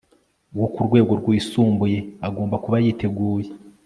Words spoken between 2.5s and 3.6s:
kuba yiteguye